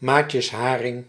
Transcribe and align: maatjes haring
maatjes 0.00 0.50
haring 0.50 1.04